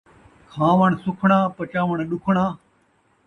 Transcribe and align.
کھاوݨ 0.51 0.91
سکھݨاں، 1.03 1.43
پچاوݨ 1.55 1.97
ݙکھݨاں 2.09 2.51